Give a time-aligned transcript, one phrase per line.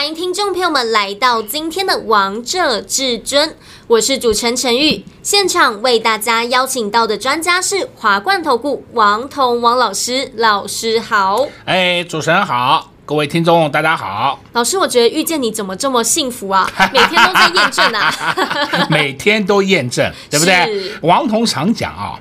[0.00, 3.50] 欢迎听众朋友们来到今天的《王者至尊》，
[3.86, 5.04] 我是主持人陈玉。
[5.22, 11.46] 现场为大家邀请到的专家是华冠投顾王彤王老师，老师好。
[11.66, 12.90] 哎，主持人好。
[13.04, 14.40] 各位听众，大家好。
[14.54, 16.66] 老师，我觉得遇见你怎么这么幸福啊？
[16.94, 18.14] 每天都在验证啊。
[18.88, 20.92] 每天都验证，对不对？
[21.02, 22.18] 王彤常讲啊，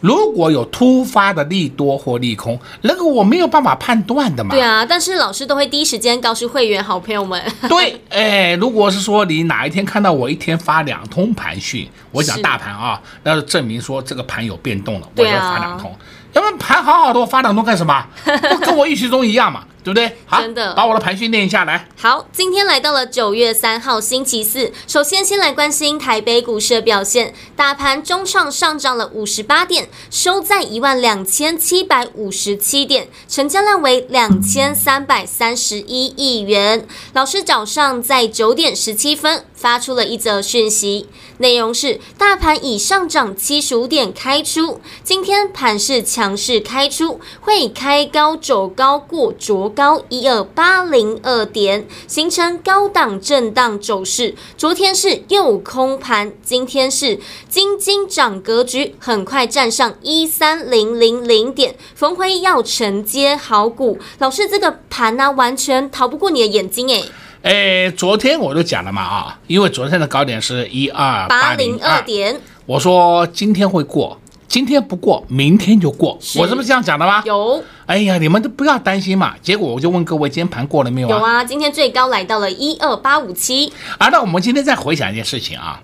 [0.00, 4.50] 如果有突发的利多或利空，那个我没有办法判断的嘛。
[4.50, 7.42] 对啊，但是老师都会第一时间告诉会员好朋友们。
[7.68, 15.94] 对，哎，如果是说你哪一天看到我一天发两通盘讯，我讲大盘啊，那就证明说这个盘有变动了，我要发两通。
[16.32, 18.06] 要不然盘好好的，我发两通干什么？
[18.24, 19.64] 不跟我预期中一样嘛。
[19.82, 20.16] 对不对？
[20.26, 21.88] 好，真的，把我的盘训练一下来。
[21.96, 27.34] 好，今天来到了九月三号星期四，首先先来关心台北股市的表现。
[27.56, 36.86] 大盘中创上涨了五十八点，收在一万两千七百五十七点，成交量为两千三百三十一亿元。
[37.12, 41.08] 老师早上在九点十七分发出了一则讯息，
[41.38, 49.68] 内容是：大盘已上涨七十五点开出，今天盘势强势开出，会开高走高过卓。
[49.68, 54.34] 高一二八零二点，形成高档震荡走势。
[54.56, 61.76] 昨天是右空盘，今天是金金涨格局，很快站上一三零零零点。
[61.94, 67.04] 逢回要承接好股，老师这个盘呢、完全逃不过你的眼睛诶。
[67.42, 74.18] 诶，昨天我就讲了嘛啊，因为昨天的高点是一二八零二点，我说今天会过。
[74.46, 77.22] 今天不过，明天就过，我是不是这样讲的吗？
[77.24, 77.62] 有。
[77.86, 79.32] 哎呀，你们都不要担心嘛。
[79.40, 81.16] 结果我就问各位，今天盘过了没有啊？
[81.16, 83.72] 有啊，今天最高来到了一二八五七。
[83.96, 85.80] 啊，那我们今天再回想一件事情啊。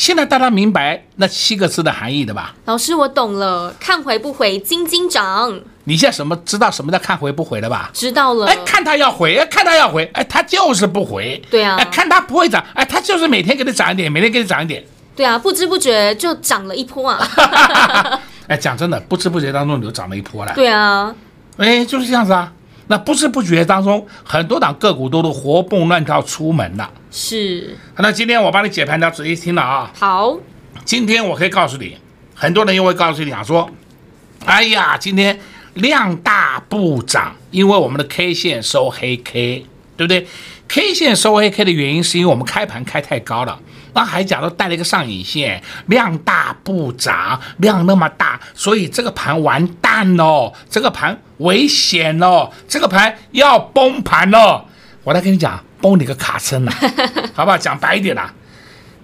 [0.00, 2.54] 现在大家明白那七个字的含义的吧？
[2.64, 5.60] 老师，我懂了，看回不回，金金涨。
[5.84, 7.90] 你现在什么知道什么叫看回不回了吧？
[7.92, 8.46] 知道了。
[8.46, 11.38] 哎，看他要回，哎，看他要回，哎，他就是不回。
[11.50, 11.76] 对啊。
[11.78, 14.82] 哎，看他不会涨，哎，他就是每天给你涨一点，每天给你涨一点。
[15.14, 17.28] 对啊，不知不觉就涨了一波啊！
[18.48, 20.54] 哎，讲真的，不知不觉当中你就涨了一波了。
[20.54, 21.14] 对啊，
[21.58, 22.50] 哎，就是这样子啊。
[22.90, 26.90] 那不知不觉当中，很多档个股都都活蹦乱跳出门了。
[27.12, 27.76] 是。
[27.96, 29.92] 那今天我帮你解盘，你要仔细听了啊。
[29.96, 30.36] 好。
[30.84, 31.96] 今天我可以告诉你，
[32.34, 33.70] 很多人又会告诉你讲说，
[34.44, 35.38] 哎呀，今天
[35.74, 40.26] 量大不涨，因为我们的 K 线收黑 K，对不对
[40.66, 43.56] ？K 线收黑 K 的原因是因为我们开盘开太高了。
[43.94, 54.66] 那还假如带了一个上影线，量大不涨，量那么大，所以这个盘完蛋喽，这个盘危险喽，这个盘要崩盘喽。
[55.02, 56.72] 我来跟你讲，崩你个卡车呢，
[57.34, 57.56] 好不好？
[57.56, 58.32] 讲白一点啦，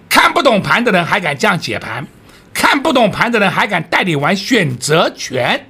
[0.07, 2.05] 看不懂盘的人还敢这样解盘，
[2.53, 5.67] 看不懂盘的人还敢带你玩选择权，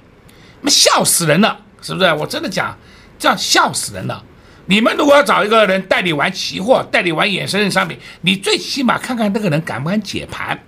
[0.62, 2.14] 那笑死人了，是不是？
[2.14, 2.78] 我真的讲，
[3.18, 4.24] 这样笑死人了。
[4.68, 10.60] 你们如果要找一个人带你玩期货，带你玩衍生性商品，你最起码看看那个人敢不敢解盘。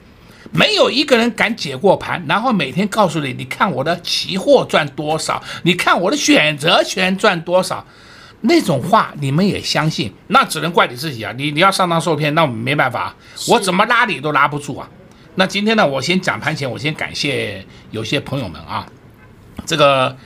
[0.52, 7.86] 没有一个人敢解过盘，然后每天告诉你，你看我的期货赚多少，你看我的选择权赚多少，
[8.42, 11.32] 那种话你们也相信，那只能怪你自己啊！
[11.38, 13.14] 你你要上当受骗，那我们没办法，
[13.48, 14.90] 我怎么拉你都拉不住啊！
[15.36, 18.88] 那今天呢，我先讲盘前，我先感谢有些朋友们啊，
[19.66, 20.18] 这个。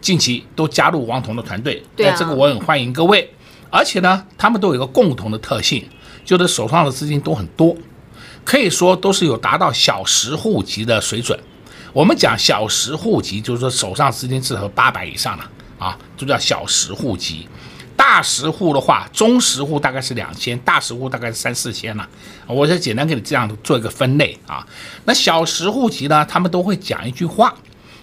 [0.00, 3.32] 近期都加入王彤的团队，对、啊、这个我很欢迎各位。
[3.68, 5.84] 而且呢，他们都有一个共同的特性，
[6.24, 7.76] 就是手上的资金都很多，
[8.44, 11.38] 可以说都是有达到小时户级的水准。
[11.92, 17.48] 我们讲小时户级，就是说手上资金至少八百以上了啊，就叫小时户级。
[17.96, 22.08] 大十户的话，中十户大概是两千，大十户大概是三四千了。
[22.46, 24.64] 我就简单给你这样做一个分类啊。
[25.06, 27.52] 那小时户级呢，他们都会讲一句话。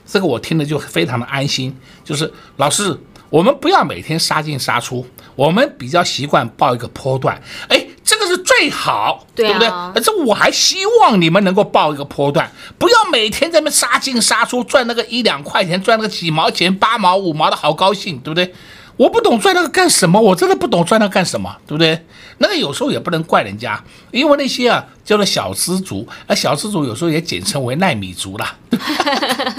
[0.05, 5.05] 这个我听了就非常的安心，就是老师，我们不要每天杀进杀出，
[5.35, 10.03] 我们比较习惯报一个波段，哎，这个是最好，对，啊、对不对？
[10.03, 18.53] 这我还希望你们能够报一个波段，不要每天在那杀进杀出，赚那个一两块钱，赚那个几毛钱、八毛、五毛的好高兴，对不对？
[18.97, 22.05] 我不懂赚那个干什么，我真的不懂赚那个干什么，对不对？
[22.37, 28.55] 那个有时候也不能怪人家，因为那些啊叫做小资族，啊小资族有时候也简称为奈米族了，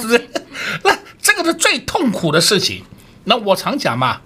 [0.00, 0.30] 是不是？
[0.82, 2.84] 那这个是最痛苦的事情。
[3.24, 4.20] 那我常讲嘛，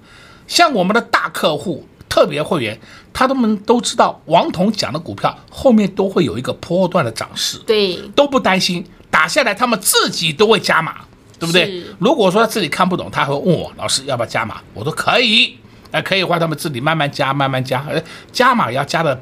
[0.46, 2.78] 像我们的大客户，特别会员，
[3.12, 10.96] 他们都知道王彤讲的股票后面都会有一个波段的涨势，对，都不担心打下来，他们自己都会加码，
[11.38, 11.82] 对不对？
[11.98, 15.56] 如果说他自己看不懂，他会问我老师要不要加码，我说可以，
[15.90, 18.02] 哎，可以的话，他们自己慢慢加，慢慢加，呃，
[18.32, 19.20] 加码要加的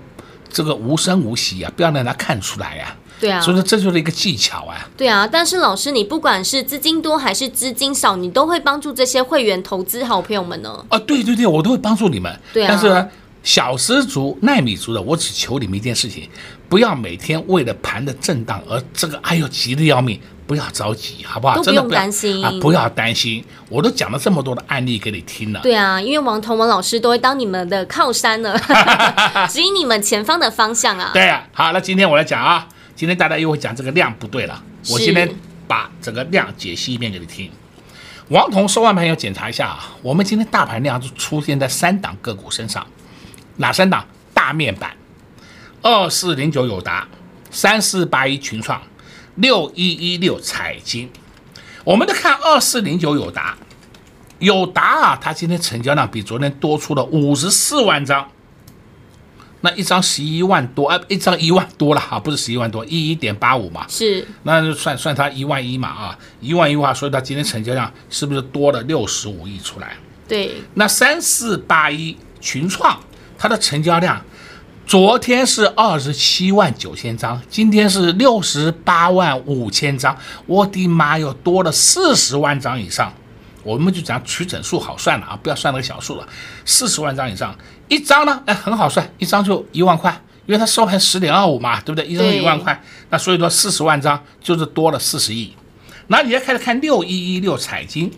[0.48, 3.04] 这个无声无息啊，不要让他看出来呀、啊。
[3.18, 4.86] 对啊，所以说这就是一个技巧啊。
[4.96, 10.84] 对啊，但是老师，你不管是资金多还是资金少，你都会帮助这些会员投资好朋友们呢。
[10.90, 12.38] 啊，对对对，我都会帮助你们。
[12.52, 12.68] 对啊。
[12.68, 13.08] 但是呢，
[13.42, 16.28] 小失足、耐米足的，我只求你们一件事情，
[16.68, 21.56] 不要每天为了盘的震荡而这个哎呦急得要命，不要着急，好不好？
[21.56, 23.44] 都不用担心啊，不要担心。
[23.68, 25.60] 我都讲了这么多的案例给你听了。
[25.62, 28.56] 对啊，因为王彤文老师都会当你们的靠山了，
[29.50, 31.10] 指引你们前方的方向啊。
[31.12, 32.66] 对啊，好，那今天我来讲啊。
[32.94, 35.28] 今天大家又会讲这个量不对了，我今天
[35.68, 37.50] 把整个量解析一遍给你听。
[38.28, 42.86] 王彤收完盘要检查一下啊，我们今天大盘量就出现在三档个股身上，
[43.56, 44.04] 哪三档？
[44.32, 44.94] 大面板，
[45.82, 47.08] 二四零九友达，
[47.50, 48.80] 三四八一群创，
[49.36, 51.08] 六一一六彩金。
[51.84, 53.56] 我们再看二四零九友达，
[54.40, 58.28] 友达啊，它今天成交量比昨天多出了五十四万张。
[59.62, 69.96] 那一张十一万多，哎，一张一万多了哈，不是十一万多，一一点八五嘛，是，那就算算它一万一嘛啊，一万一的话，所以它今天成交量是不是多了六十五亿出来？
[70.28, 73.00] 对，那三四八一群创，
[73.38, 74.22] 它的成交量
[74.86, 80.16] 昨天是二十七万九千张，今天是六十八万五千张，
[80.46, 83.12] 我的妈哟，多了四十万张以上。
[83.64, 86.28] 我们就讲取整数好算了啊，不要算那个小数了，
[86.64, 87.52] 四十万张以上，
[87.88, 90.12] 一张呢，哎，很好算，一张就一万块，
[90.46, 92.06] 因为它收盘十点二五嘛，对不对？
[92.06, 92.80] 一张一万块，
[93.10, 95.52] 那所以说四十万张就是多了四十亿。
[96.06, 98.08] 那你要开始看六一一六彩晶，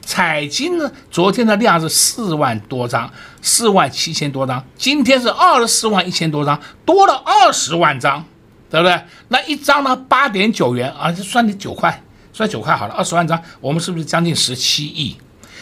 [0.00, 8.24] 彩金呢，昨天的量是四万多张，四万七千多张，今天是二十四万一千多张，多了二十万张，
[8.70, 9.00] 对不对？
[9.28, 12.02] 那一张呢，八点九元啊，就算你九块。
[12.34, 15.14] 算九块好了，二十万张，我们是不是将近十七亿？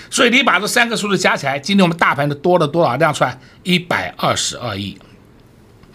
[0.08, 3.36] 所以你把这三个数字加起来，今天我们大盘的多了多少量出来？
[3.64, 4.96] 一百二十二亿，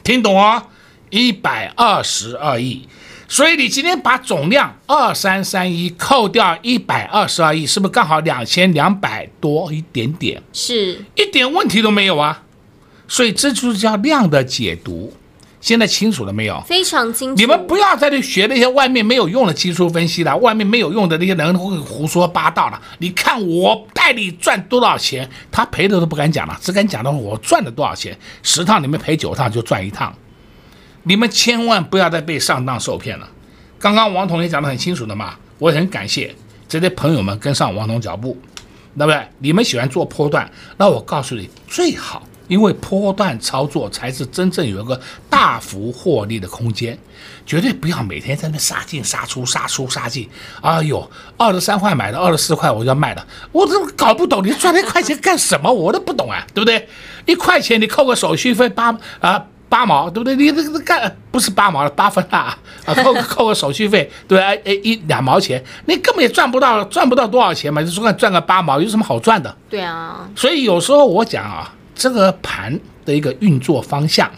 [0.04, 0.62] 听懂哦？
[1.10, 2.90] 一百二十二亿。
[3.28, 10.42] 所以你今天把总量二三三一扣掉一百二十二亿，是不是刚好两千两百多一点点？
[10.54, 12.44] 是，一点问题都没有啊。
[13.08, 15.14] 所以这就是叫量的解读。
[15.62, 16.62] 现在清楚了没有？
[16.68, 17.42] 非常清楚。
[17.42, 22.80] 你们不要再去学那些外面没有用的技术分析了，外面没有用的那些人会胡说八道了。
[23.00, 28.16] 你看我带你赚多少钱，他赔的都不敢讲了，只敢讲到我赚了多少钱。
[28.44, 30.16] 十趟里面赔九趟就赚一趟，
[31.06, 33.30] 你们千万不要再被上当受骗了。
[33.80, 36.36] 刚刚王彤也讲得很清楚的嘛，我很感谢
[36.68, 38.38] 这些朋友们跟上王彤脚步，
[38.98, 39.28] 对不对？
[39.40, 42.22] 你们喜欢做波段，那我告诉你最好。
[42.48, 46.96] 因为波段操作才是真正有一个大幅获利的空间，
[47.44, 50.30] 绝对不要每天在那杀进杀出杀出杀进。
[50.62, 54.46] 哎呦，二十三块买的，二十四块我就要卖了，我怎么搞不懂？
[54.46, 55.74] 你赚那块钱干什么？
[55.74, 56.88] 我都不懂啊，对不对？
[57.26, 60.36] 一块钱你扣个手续费八啊八毛，对不对？
[60.36, 69.56] 你这个干不是八毛了，八分啊啊，扣个扣个手续费，对 哎哎一两毛钱，你根本也赚不到赚不到多少钱嘛，就说赚个八毛有什么好赚的？
[69.70, 71.74] 对啊，所以有时候我讲啊。
[71.98, 74.30] 这个盘的一个运作方向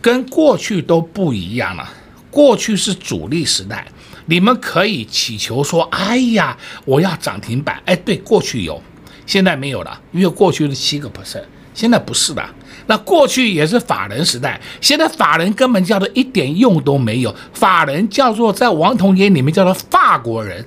[0.00, 1.90] 跟过去都不一样了。
[2.30, 3.84] 过去是主力时代，
[4.26, 8.80] 你们可以祈求说：“哎呀，我要涨停板。”哎，对，过去有，
[9.26, 11.42] 现在没有了，因为过去是七个 percent，
[11.74, 12.48] 现在不是的。
[12.90, 17.32] 那过去也是法人时代，现在法人根本叫做一点用都没有。
[17.52, 20.66] 法人叫做在王彤眼里面叫做法国人，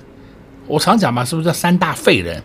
[0.66, 2.42] 我常讲嘛，是不是叫三大废人？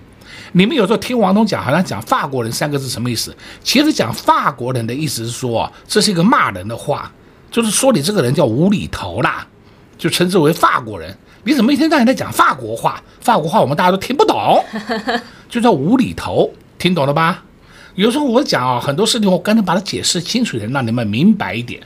[0.51, 3.33] 你们有时候听王彤讲，好像讲法国人三个字什么意思？
[3.63, 7.09] 其实讲法国人的意思是说，这是一个骂人的话，
[7.49, 9.47] 就是说你这个人叫无厘头啦，
[9.97, 11.17] 就称之为法国人。
[11.45, 13.01] 你怎么一天到晚在讲法国话？
[13.21, 14.61] 法国话我们大家都听不懂，
[15.47, 17.45] 就叫无厘头，听懂了吧？
[17.95, 21.81] 有时候我讲啊，很多事情我干脆把它解释清楚一点，让你们明白一点。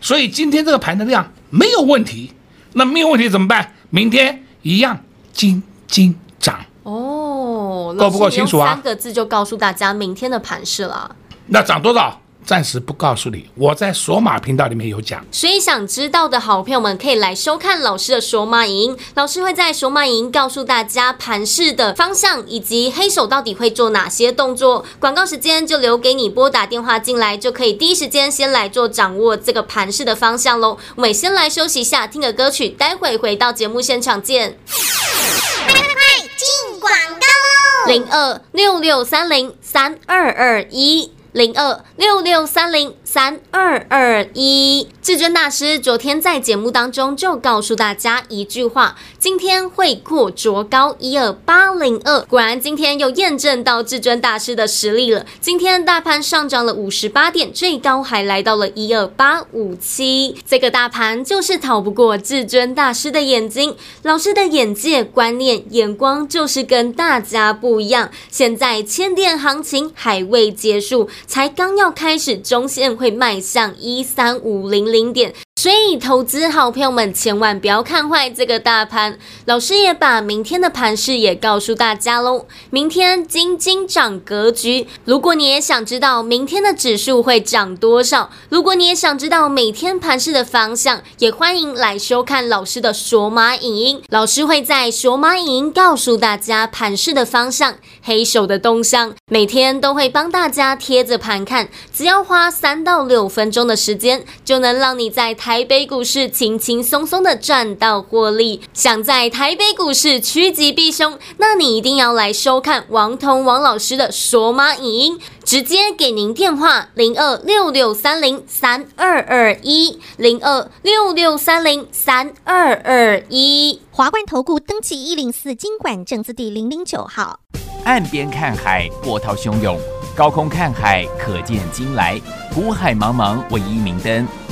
[0.00, 2.32] 所以今天这个盘的量没有问题，
[2.72, 3.74] 那没有问题怎么办？
[3.90, 4.98] 明天一样
[5.32, 7.94] 金金涨哦。
[7.98, 8.74] 够不够清楚啊？
[8.74, 11.14] 三个字就告诉大家明天的盘势了。
[11.48, 12.21] 那涨多少？
[12.44, 13.48] 暂时不告诉你。
[13.54, 18.98] 我在索马频道里面有讲，所以想知道的好朋友们可以来收看老师的索马影音。
[19.14, 24.84] 老师会在索马影音告诉大家盘势的方向以及黑手到底会做哪些动作。
[24.98, 30.76] 广告时间就留给你拨打电话进来，就可以第一时间先来做掌握这个盘势的方向喽。
[30.96, 34.58] 我们先来休息一下，听个歌曲，待会回到节目现场见。
[34.66, 37.88] 快快快进广告喽。
[37.88, 44.86] 零二六六三零三二二一，零二六六三零三二二一。
[45.00, 52.20] 至尊大师昨天在节目当中就告诉大家一句话：今天会过卓高一二八零二。
[52.20, 55.24] 果然，今天又验证到至尊大师的实力了。
[55.40, 60.36] 今天大盘上涨了五十八点，最高还来到了一二八五七。
[60.46, 68.10] 这个大盘就是逃不过至尊大师的眼睛，老师的眼界、观念、眼光就是跟大家不一样。
[68.30, 71.08] 现在千点行情还未结束。
[71.26, 75.34] 才刚要开始，中线会迈向一三五零零点。
[75.62, 79.16] 所以，投资好朋友们千万不要看坏这个大盘。
[79.44, 82.46] 老师也把明天的盘势也告诉大家喽。
[82.70, 94.02] 明天金金涨格局，如果你也想知道明天的指数会涨多少，如果你也想知道每天盘势的方向，也欢迎来收看老师的索马影音。
[94.08, 105.51] 老师会在索马影音告诉大家盘势的方向，黑手的动向，每天都会帮大家贴着盘看，只要花三到六分钟的时间，就能让你在台。
[105.52, 123.78] 台北股市轻轻松松的赚到获利，想在台北股市趋吉避凶，那你一定要来收看王彤王老师的索马影音，直接给您电话零二六六三零三二二一零二六六三零三二二一。
[123.90, 127.40] 华冠投顾登记一零四经管证字第零零九号。
[127.84, 129.76] 岸边看海，波涛汹涌；
[130.16, 132.18] 高空看海，可见金来。
[132.54, 134.26] 股海茫茫，唯一明灯。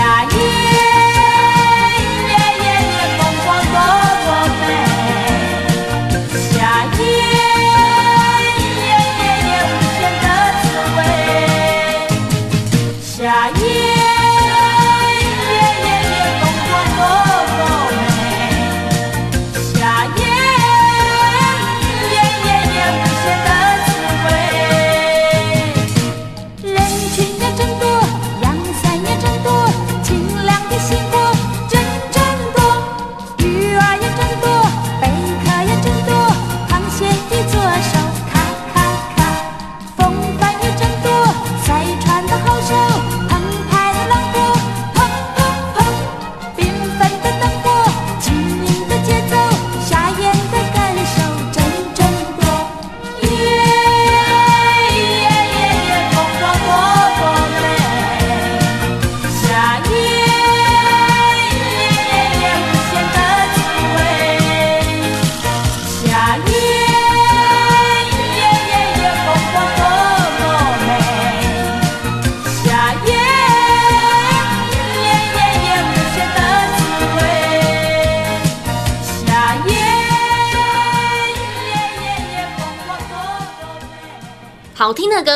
[0.00, 0.39] yeah.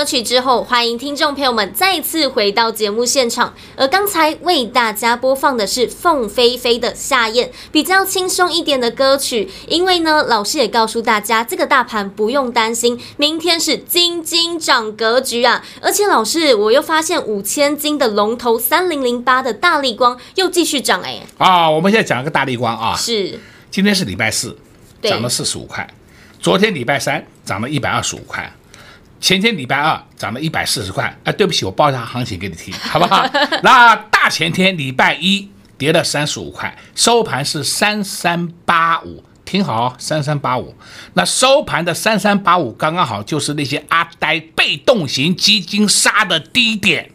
[0.04, 3.54] 歌曲之后，欢迎听众朋友们再次回到节目现场。
[3.74, 9.48] 而刚才为大家播放的是凤飞飞的《夏宴》，比较轻松一点的歌曲。
[9.66, 15.64] 因为呢，老师也告诉大家，这个大盘不用担心，明天是金金涨格局啊！
[15.80, 21.22] 而且老师，我又发现五千金的龙头三零零八的大力光又继续涨哎！
[21.38, 24.54] 啊，我们现在讲一个大力光啊，是，今天是礼拜四，
[25.00, 25.88] 涨了四十五块。
[26.38, 28.52] 昨天礼拜三涨了一百二十五块，
[29.24, 31.18] 前天礼拜二涨了一百四十块。
[31.24, 33.26] 哎，对不起，我报一下行情给你听，好不好？
[33.64, 40.74] 那大前天礼拜一跌了三十五块，收盘是三三八五，听好，三三八五。
[41.14, 47.10] 那收盘的三三八五刚刚好就是那些阿呆被动型基金杀的低点。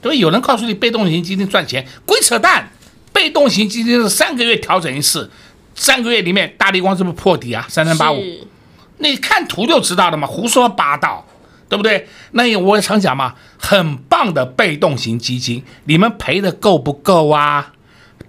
[0.00, 2.70] 对，有人告诉你被动型基金赚钱，鬼扯淡！
[3.12, 5.28] 被动型基金是三个月调整一次。
[5.74, 7.66] 三个月里面，大立光是不是破底啊？
[7.68, 8.22] 三三八五，
[8.98, 11.26] 你看图就知道了嘛，胡说八道，
[11.68, 12.08] 对不对？
[12.32, 17.72] 那我也常讲嘛，很棒的被动型基金，你们赔的够不够啊？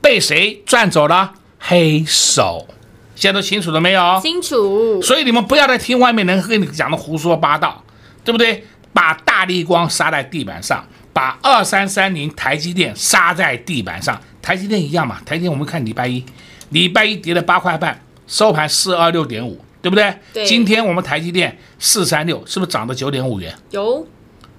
[0.02, 1.34] 被谁赚走了？
[1.60, 2.68] 黑手，
[3.16, 4.20] 现在都清楚了没有？
[4.22, 5.02] 清楚。
[5.02, 7.84] 所以你们不要再听外面人跟你讲的胡说八道，
[8.24, 8.64] 对不对？
[8.94, 10.84] 把大力光杀在地板上，
[11.14, 16.24] 把二三三零台积电杀在地板上，台积电一样嘛，台积电我们看礼拜一。
[16.70, 20.14] 礼拜一跌了八块半，收盘四二六点五，对不对？
[20.34, 20.46] 对。
[20.46, 23.54] 今天我们台积电四三六，是不是涨到九点五元？
[23.72, 24.08] 有。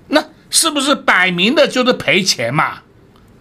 [0.09, 2.79] 那是不是摆明的就是赔钱嘛？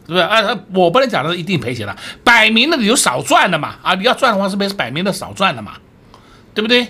[0.05, 0.21] 对不对？
[0.21, 3.75] 啊，我不能讲的一定赔钱了，摆明的你就少赚了嘛。
[3.81, 5.73] 啊，你要赚的话，是不是摆明的少赚了嘛？
[6.53, 6.87] 对不对？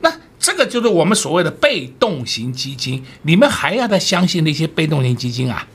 [0.00, 5.66] 那这个就是我们所谓的被动型基金，你们还要再相信那些被动型基金啊？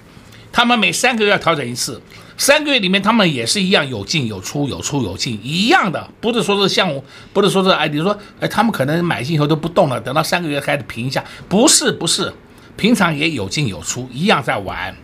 [0.52, 2.02] 他们每三个月要调整一次。
[2.38, 6.90] 三个月里面，他们也是一样有进有出，有出有进，一样的，不是说是像，
[7.34, 12.32] 不是说是哎，比如说哎，他们可能买进以后都不动了，等到三个月开始平一下，不是不是，
[12.76, 14.96] 平常也有进有出，一样在玩。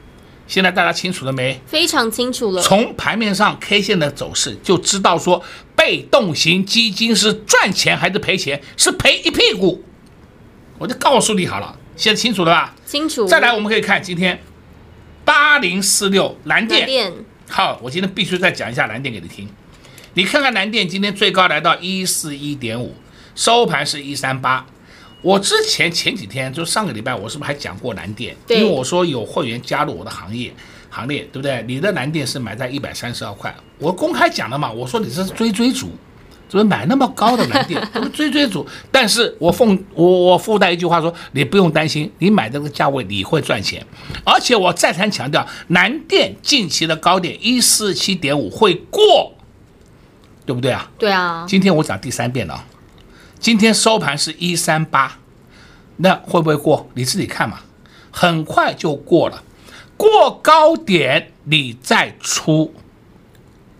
[0.46, 1.60] 现在大家清楚了没？
[1.65, 2.62] 非常清楚了。
[2.62, 5.41] 从盘面上 K 线的走势就知道说，
[5.76, 8.62] 被动型基金是赚钱还是赔钱？
[8.78, 9.84] 是赔一屁股。
[10.78, 12.76] 我就告诉你好了，现在清楚了吧？
[12.86, 13.26] 清楚。
[13.26, 14.39] 再来，我们可以看今天。
[15.44, 17.12] 八零四六蓝电，
[17.50, 19.46] 好，我今天必须再讲一下蓝电给你听。
[20.14, 22.96] 你看看蓝电今天最高来到一四一点五，
[23.36, 24.66] 收盘是一三八。
[25.22, 28.34] 我之前前几天就上个礼拜，我是不是还讲过蓝电？
[28.48, 30.54] 因为我说有会员加入我的行业
[30.90, 31.62] 行列，对不对？
[31.68, 35.92] 你的蓝电是买在一百三十二块，我公开讲了嘛，我说你这是追追逐。
[36.54, 37.82] 怎么买那么高的蓝电？
[37.92, 38.63] 怎么追追逐？
[38.92, 43.84] 但是我奉我我附带一句话说，你不用担心，你买这个价位你会赚钱。
[44.24, 49.34] 而且我再三强调，南电近期的高点一四七点五会过，
[50.46, 50.92] 对不对啊？
[51.00, 51.44] 对啊。
[51.48, 52.63] 今天我讲第三遍了，
[53.39, 55.18] 今天收盘是一三八，
[55.98, 56.88] 那会不会过？
[56.94, 57.62] 你自己看嘛，
[58.12, 59.42] 很快就过了，
[59.98, 62.76] 过高点你再出。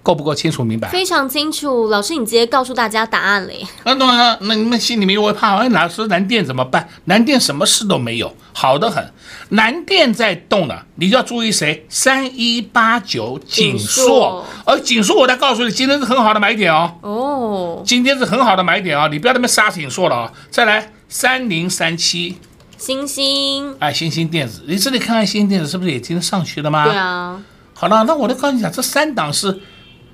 [0.04, 0.90] 够不够清楚明白？
[0.90, 3.66] 非常清楚，老师，你直接告诉大家答案嘞。
[3.86, 6.90] 那当然，那你们心里面又会怕，哎，老师，南电怎么办？
[7.06, 9.12] 南电什么事都没有，好的很。
[9.50, 11.86] 南电在动了，你就要注意谁？
[11.88, 16.96] 三一八九锦硕，而锦硕，我再告诉你，今天是很好的买点哦。
[17.02, 20.28] 哦，今天是很好的买点啊、哦，你不要那么杀景硕了啊、哦。
[20.50, 22.38] 再来，三零三七，
[22.78, 26.84] 星星，哎，星星电子，你这里看看星星电子是不是也今天上去了吗？
[26.84, 27.42] 对啊。
[27.74, 29.62] 好了，那我就告诉你讲，这三档是。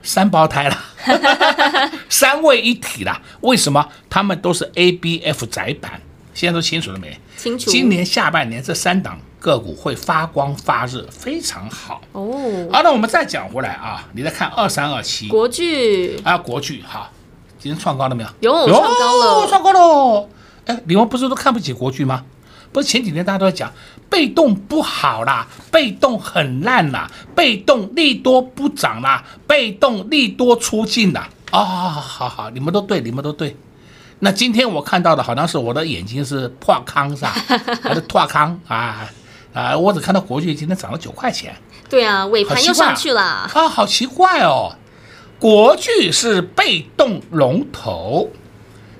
[0.03, 0.77] 三胞胎了，
[2.09, 3.21] 三位一体了。
[3.41, 3.87] 为什么？
[4.09, 6.01] 他们都是 A B F 载板，
[6.33, 7.19] 现在都清楚了没？
[7.37, 7.69] 清楚。
[7.69, 12.01] 今年下半年这三档个股会发光发热，非常好。
[12.13, 12.67] 哦。
[12.71, 17.09] 好，那我们再讲回来啊，你再看二三二七国剧啊，国剧哈，
[17.57, 18.51] 今天创高了没有？
[18.67, 20.29] 有，创高了，创高了。
[20.65, 22.23] 哎，你们不是都看不起国剧吗？
[22.71, 23.71] 不是前几天大家都在讲
[24.09, 31.29] 被动不好啦，被动很烂啦，被动利多不涨啦，被动利多出尽啦。
[31.51, 33.55] 啊、哦，好好，你们都对，你们都对。
[34.19, 37.33] 那今天我看到的好像是我的眼睛是破康是吧？
[37.81, 39.09] 还是拓康啊
[39.53, 39.77] 啊！
[39.77, 41.55] 我只看到国巨今天涨了九块钱。
[41.89, 44.75] 对啊，尾盘又上去了啊，啊，好奇怪哦。
[45.39, 48.29] 国巨是被动龙头，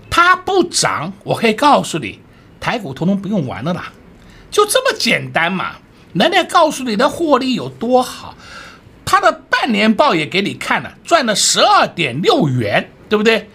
[0.10, 2.20] 它不涨，我可以告诉你。
[2.60, 3.92] 台股通通不用玩了啦，
[4.52, 5.76] 就这么简单嘛！
[6.14, 8.36] 人家告诉你的获利有多好，
[9.06, 13.48] 他的半年报也给你看了，赚了十二点六元，对不对？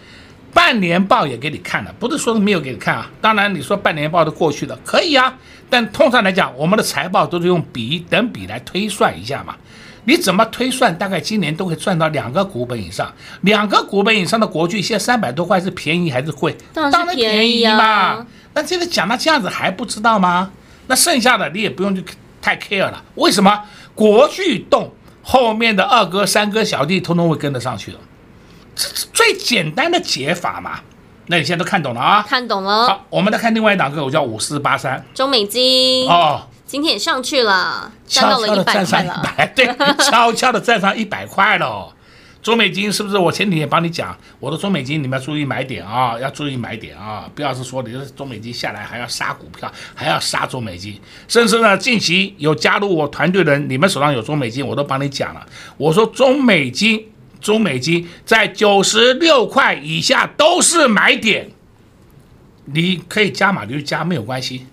[0.52, 3.10] 半年报也给你看了，不是说是没有给你看啊。
[3.20, 5.36] 当然你说半年报都过去了，可以啊。
[5.68, 9.56] 但通常来讲，我们的财报都是用比等比来推算一下嘛。
[10.04, 10.96] 你怎么推算？
[10.96, 16.56] 大概今年都会赚到两个股本以上，两个股本以上的国巨，现在三百多块是便宜还是贵？
[16.72, 18.24] 当然便宜嘛。
[18.54, 20.50] 那现在讲到这样子还不知道吗？
[20.86, 22.04] 那剩下的你也不用去
[22.40, 23.02] 太 care 了。
[23.16, 23.62] 为什么？
[23.94, 27.98] 国巨动后面的二哥、三哥、小弟通通会跟得上去了，
[28.74, 30.80] 这是最简单的解法嘛。
[31.26, 32.22] 那你现在都看懂了啊？
[32.28, 32.86] 看懂了。
[32.86, 39.22] 好，我们再看另外一档个股，叫五四八三中美金哦，今天也上去了，站到了一百块了。
[39.54, 41.93] 对，悄悄的站上一百块了。
[42.44, 43.16] 中美金是不是？
[43.16, 55.46] 我前几天帮你讲，我的中美金你们要注意买点啊，要注意买点啊，不要是说你的中美金下来还要杀股票，还要杀中美金，甚至呢，近期有加入我团队的人，你们手上有中美金，我都帮你讲了。
[55.78, 57.02] 我说中美金，
[57.40, 61.50] 中美金在九十六块以下都是买点，
[62.66, 64.66] 你可以加码就加，没有关系。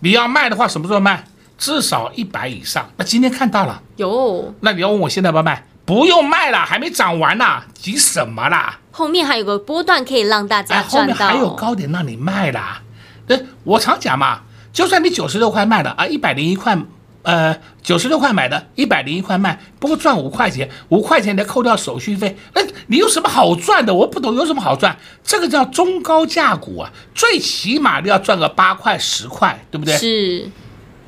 [0.00, 1.24] 你要卖的话，什么时候卖？
[1.56, 2.90] 至少一百以上。
[2.96, 4.52] 那今天看到了，有。
[4.58, 5.64] 那你要问我现在要不要卖？
[5.84, 8.78] 不用卖了，还没涨完呢，急什么啦？
[8.92, 12.82] 后面还有个波段可以让大家赚到，后面还有高点让你卖啦。
[13.26, 14.42] 对，我常讲嘛，
[14.72, 16.78] 就算你九十六块卖的啊，一百零一块，
[17.22, 23.94] 呃，九十六块买的，一百零一块卖，不过赚五块钱，五块钱得扣掉手续费，那你有什么好赚的？
[23.94, 24.96] 我不懂有什么好赚？
[25.24, 29.96] 这个叫中高价股啊，最起码你要赚个八块十块，对不对？
[29.96, 30.48] 是，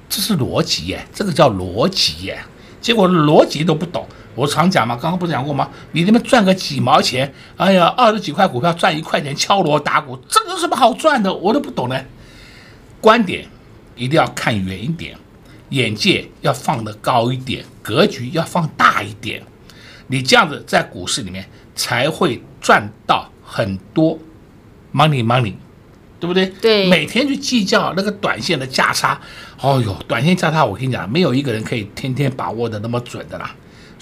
[0.08, 2.42] 这是逻辑耶，这个叫逻辑耶，
[2.80, 4.06] 结果逻辑都不懂。
[4.34, 5.68] 我常讲嘛，刚刚不是讲过吗？
[5.92, 11.32] 你那边赚个几毛钱，哎呀，二十几块股票赚一块钱，敲锣打鼓，这个有什么好赚的？
[11.32, 12.00] 我都不懂呢。
[13.00, 13.46] 观点
[13.94, 15.16] 一定要看远一点，
[15.68, 19.42] 眼界要放得高一点，格局要放大一点，
[20.08, 24.18] 你这样子在股市里面才会赚到很多
[24.92, 25.54] money money，
[26.18, 26.46] 对不对？
[26.60, 26.88] 对。
[26.88, 29.20] 每天去计较那个短线的价差，
[29.60, 33.54] 哦哟，短线价差，我跟你讲，没有一个人可以天天把握的那么准的啦。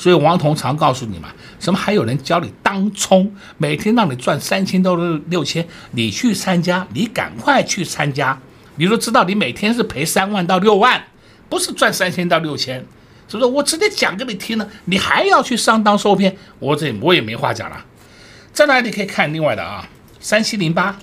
[0.02, 1.28] 所以王彤常告诉你嘛，
[1.60, 8.36] 什么还有人教你当冲，每天让你赚三千到六千，你去参加，你赶快去参加。
[8.74, 11.04] 你都知道你每天是赔三万到六万，
[11.48, 12.84] 不是赚三千到六千，
[13.28, 13.48] 是不是？
[13.48, 17.84] 我直接讲给你听了，你还要去上当受骗，我这我也没话讲了。
[18.52, 19.88] 再来你可以看另外的啊，
[20.18, 20.98] 三七零八，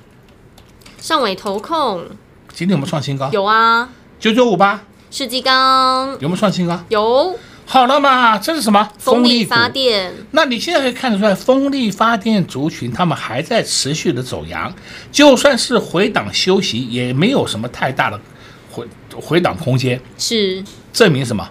[0.97, 2.05] 上尾投控，
[2.51, 3.29] 今天有没有创新高？
[3.31, 3.87] 有啊，
[4.19, 6.83] 九九五八，世纪钢有没有创新高？
[6.89, 7.39] 有。
[7.71, 8.91] 好了嘛，这是什么？
[8.97, 10.11] 风力发电。
[10.31, 14.73] 那你现在可以看得出来，风力发电族群他们还在持续的走阳，
[15.11, 18.19] 就算是回档休息，也没有什么太大的
[18.71, 20.01] 回回档空间。
[20.17, 21.47] 是证明什么？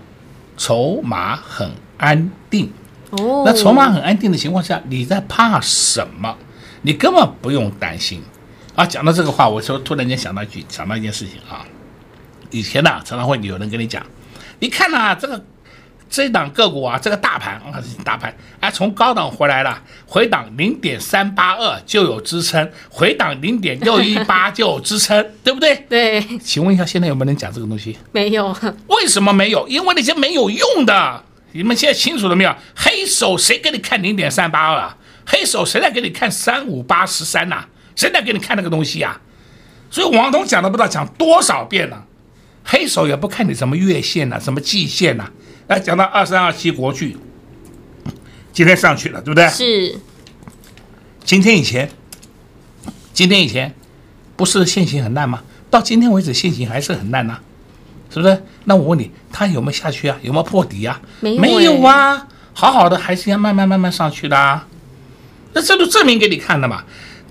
[0.56, 2.68] 筹码很安定。
[3.10, 6.36] 哦，那筹码很安定的情况下，你在怕什么？
[6.82, 8.20] 你根本不用担心
[8.74, 8.84] 啊！
[8.84, 11.64] 讲到这个话，我说突然间想到一句，想到一件事情啊。
[12.50, 14.04] 以前呢、啊，常常会有人跟你讲，
[14.58, 15.40] 你看呐、啊，这个。
[16.10, 25.76] 这档个股啊，这个大盘啊，大盘哎，从高档回来了，回档零点三八二就有支撑，回档零点六一八就有支撑， 对不对？
[25.88, 26.20] 对。
[26.38, 27.96] 请问一下，现在有没有人讲这个东西？
[28.12, 28.56] 没有。
[28.86, 29.68] 为什么没有？
[29.68, 31.24] 因为那些没有用的。
[31.52, 32.54] 你们现在清楚了没有？
[32.74, 34.96] 黑手谁给你看零点三八二啊？
[35.26, 37.64] 黑手谁来给你看三五八十三呐？
[37.96, 39.20] 谁来给你看那个东西啊？
[39.90, 42.04] 所以王东讲都不知道讲多少遍了，
[42.64, 45.32] 黑手也不看你什么月线呐、啊，什么季线呐、啊。
[45.68, 47.16] 来讲到二三二七国巨，
[48.52, 49.46] 今天上去了，对不对？
[49.48, 49.98] 是。
[51.24, 51.90] 今天以前，
[53.12, 53.74] 今天以前，
[54.34, 55.42] 不是线型很烂吗？
[55.70, 57.42] 到今天为止，线型还是很烂呐、啊，
[58.08, 58.42] 是不是？
[58.64, 60.18] 那我问你，它有没有下去啊？
[60.22, 60.98] 有没有破底啊？
[61.20, 64.66] 没有，没有啊，好好的还是要慢慢慢慢上去的啊。
[65.52, 66.82] 那这都证明给你看的嘛。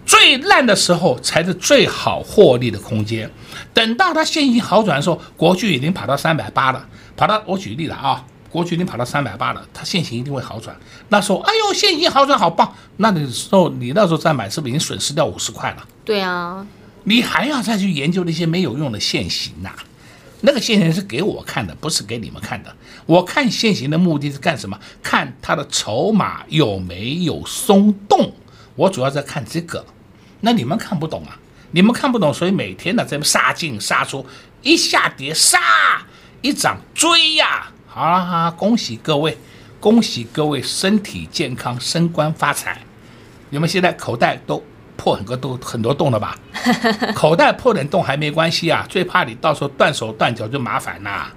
[0.06, 3.30] 最烂的时候才是最好获利的空间。
[3.73, 10.73] 等到它现行好转的时候，国巨已经跑到三百八了，跑到我举例了啊，国巨已经跑到三百八了，它线型一定会好转。
[11.10, 15.86] 那时候，哎呦，线型好转好棒，那你时候你那时候再买，是不是已经损失掉五十块了？
[16.06, 16.65] 对啊，
[17.03, 19.75] 你还要再去研究那些没有用的线型呐、啊？
[20.41, 22.75] 那个线型是给我看的，不是给你们看的。
[23.08, 24.80] 我看线型的目的是干什么？
[25.01, 28.32] 看它的筹码有没有松动，
[28.75, 29.84] 我主要在看这个。
[30.41, 31.39] 那你们看不懂啊？
[31.71, 34.23] 你们看不懂，所以每天呢在杀进杀出，
[34.62, 35.60] 一下跌杀，
[36.41, 37.67] 一涨追呀！
[37.88, 39.38] 好了哈，恭喜各位，
[39.80, 42.80] 恭喜各位身体健康，升官发财。
[43.50, 44.63] 你们现在口袋都
[44.95, 46.38] 破很多洞，很多洞了吧？
[47.15, 51.32] 口袋破点洞还没关系啊，最怕你到时候断手断脚就麻烦啦。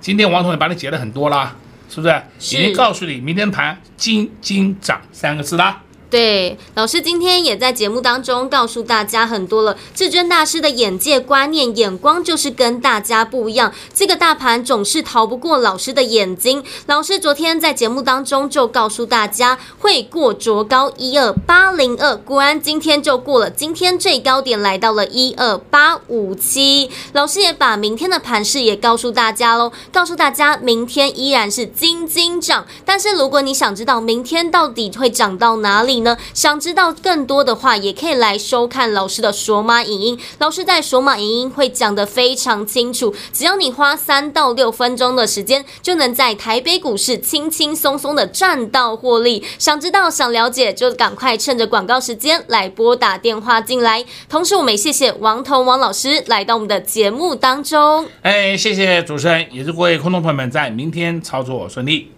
[0.00, 1.56] 今天王同学把你解了很多啦，
[1.88, 2.22] 是不是？
[2.38, 2.56] 是。
[2.56, 5.82] 已经告诉你，明天盘金金涨三个字啦。
[6.10, 9.76] 对，老师今天也在节目当中告诉大家很多了。
[9.94, 13.74] 至尊大师的眼界、观念、眼光就是跟大家不一样。
[13.92, 16.64] 这个大盘总是逃不过老师的眼睛。
[16.86, 23.50] 老师昨天在节目当中就告诉大家会过卓高一二八零二，果然今天就过了。
[23.50, 26.90] 今天最高点来到了一二八五七。
[27.12, 32.66] 老师也把明天的盘势也告诉大家喽，告诉大家明天依然是金金涨。
[32.86, 36.16] 但是如果你想知道明天到底会涨到哪里呢？
[36.34, 40.18] 想知道更多的话，也可以来收看老师的索马影音。
[40.38, 49.44] 老师在索马影音会讲得非常清楚，只要你花三到六分钟的时间，就能在台北股市轻轻松松的赚到获利。
[49.58, 54.04] 想知道、想了解，就赶快趁着广告时间来拨打电话进来。
[54.28, 58.06] 同时，我们也谢谢王彤王老师来到我们的节目当中。
[58.22, 62.12] 哎，谢谢主持人，也祝各位空头朋友们在明天操作顺利。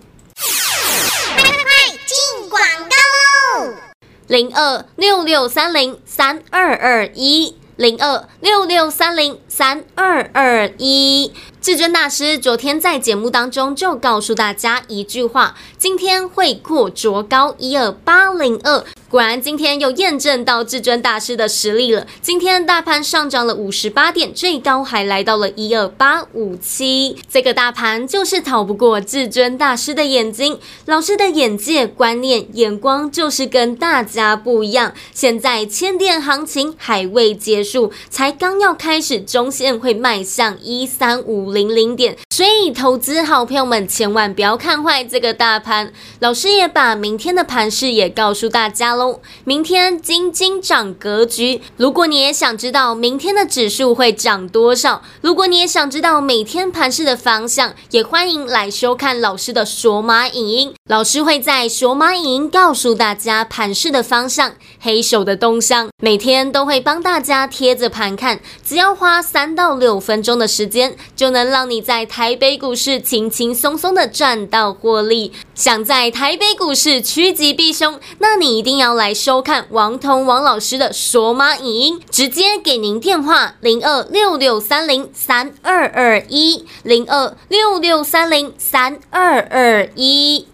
[4.31, 11.33] 零二六六三零三二二一，零二六六三零三二二一。
[11.63, 18.85] 至尊大师昨天在节目当中就告诉大家一句话：今天会过卓高一二八零二。
[19.09, 22.07] 果然，今天又验证到至尊大师的实力了。
[22.23, 27.17] 今天大盘上涨了五十八点，最高还来到了一二八五七。
[27.29, 30.59] 这个大盘就是逃不过至尊大师的眼睛。
[30.87, 34.95] 老师的眼界、观念、眼光就是跟大家不一样。
[35.13, 37.70] 现在千点行情还未结束，
[38.09, 42.17] 才刚要开始，中线会迈向一三五零零点。
[42.31, 45.93] 所以，投资好朋友们千万不要看坏这个大盘。
[46.21, 49.21] 老师也把明天的盘势也告诉大家喽。
[49.45, 60.75] 明天金金涨格局，如果你也想知道明天的指数会涨多少，如果你也想知道每天盘势的方向，也欢迎来收看老师的索马影音。
[60.89, 72.31] 老师会在索马影音告诉大家盘势的方向，黑手的动向，每天都会帮大家贴着盘看，只要花三到六分钟的时间，就能让你在台。
[72.41, 90.47] 北股市轻轻松松的赚到获利，想在台北股市趋吉避凶，那你一定要来收看王彤王老师的索马影音，直接给您电话零二六六三零三二二一零二六六三零三二二一。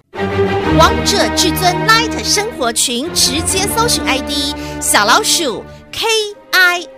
[0.76, 6.04] 王者至尊 Light 生活群，直接搜寻 ID 小老鼠 K
[6.50, 6.95] I